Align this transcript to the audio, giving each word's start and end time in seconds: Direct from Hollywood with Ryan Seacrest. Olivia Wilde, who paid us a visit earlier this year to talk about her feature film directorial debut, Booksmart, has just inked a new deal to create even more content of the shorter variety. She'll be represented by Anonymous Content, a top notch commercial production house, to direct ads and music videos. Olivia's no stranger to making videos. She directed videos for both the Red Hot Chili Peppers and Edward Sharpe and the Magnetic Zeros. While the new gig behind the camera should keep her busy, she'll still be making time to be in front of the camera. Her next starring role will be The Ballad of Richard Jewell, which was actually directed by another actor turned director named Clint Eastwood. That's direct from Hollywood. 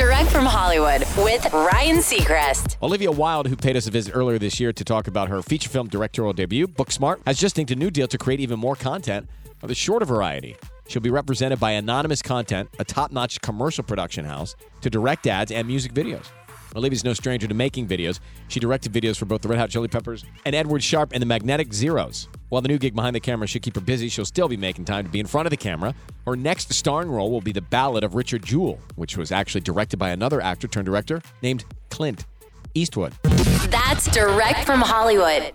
Direct 0.00 0.30
from 0.30 0.46
Hollywood 0.46 1.02
with 1.18 1.52
Ryan 1.52 1.98
Seacrest. 1.98 2.78
Olivia 2.82 3.12
Wilde, 3.12 3.48
who 3.48 3.54
paid 3.54 3.76
us 3.76 3.86
a 3.86 3.90
visit 3.90 4.16
earlier 4.16 4.38
this 4.38 4.58
year 4.58 4.72
to 4.72 4.82
talk 4.82 5.08
about 5.08 5.28
her 5.28 5.42
feature 5.42 5.68
film 5.68 5.88
directorial 5.88 6.32
debut, 6.32 6.66
Booksmart, 6.66 7.20
has 7.26 7.38
just 7.38 7.58
inked 7.58 7.70
a 7.70 7.76
new 7.76 7.90
deal 7.90 8.08
to 8.08 8.16
create 8.16 8.40
even 8.40 8.58
more 8.58 8.74
content 8.74 9.28
of 9.60 9.68
the 9.68 9.74
shorter 9.74 10.06
variety. 10.06 10.56
She'll 10.88 11.02
be 11.02 11.10
represented 11.10 11.60
by 11.60 11.72
Anonymous 11.72 12.22
Content, 12.22 12.70
a 12.78 12.84
top 12.84 13.12
notch 13.12 13.42
commercial 13.42 13.84
production 13.84 14.24
house, 14.24 14.56
to 14.80 14.88
direct 14.88 15.26
ads 15.26 15.52
and 15.52 15.68
music 15.68 15.92
videos. 15.92 16.24
Olivia's 16.74 17.04
no 17.04 17.12
stranger 17.12 17.46
to 17.46 17.52
making 17.52 17.86
videos. 17.86 18.20
She 18.48 18.58
directed 18.58 18.94
videos 18.94 19.18
for 19.18 19.26
both 19.26 19.42
the 19.42 19.48
Red 19.48 19.58
Hot 19.58 19.68
Chili 19.68 19.88
Peppers 19.88 20.24
and 20.46 20.54
Edward 20.54 20.82
Sharpe 20.82 21.12
and 21.12 21.20
the 21.20 21.26
Magnetic 21.26 21.74
Zeros. 21.74 22.26
While 22.50 22.62
the 22.62 22.68
new 22.68 22.78
gig 22.78 22.96
behind 22.96 23.14
the 23.14 23.20
camera 23.20 23.46
should 23.46 23.62
keep 23.62 23.76
her 23.76 23.80
busy, 23.80 24.08
she'll 24.08 24.24
still 24.24 24.48
be 24.48 24.56
making 24.56 24.84
time 24.84 25.04
to 25.04 25.10
be 25.10 25.20
in 25.20 25.26
front 25.26 25.46
of 25.46 25.50
the 25.50 25.56
camera. 25.56 25.94
Her 26.26 26.34
next 26.34 26.72
starring 26.72 27.08
role 27.08 27.30
will 27.30 27.40
be 27.40 27.52
The 27.52 27.60
Ballad 27.60 28.02
of 28.02 28.16
Richard 28.16 28.44
Jewell, 28.44 28.80
which 28.96 29.16
was 29.16 29.30
actually 29.30 29.60
directed 29.60 29.98
by 29.98 30.10
another 30.10 30.40
actor 30.40 30.66
turned 30.66 30.86
director 30.86 31.22
named 31.42 31.64
Clint 31.90 32.26
Eastwood. 32.74 33.12
That's 33.70 34.10
direct 34.10 34.64
from 34.66 34.80
Hollywood. 34.80 35.54